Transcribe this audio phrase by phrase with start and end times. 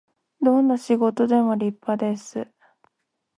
[0.41, 2.47] どんな仕事でも立派です